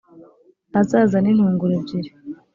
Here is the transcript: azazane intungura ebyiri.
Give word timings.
azazane 0.79 1.27
intungura 1.31 1.73
ebyiri. 1.79 2.11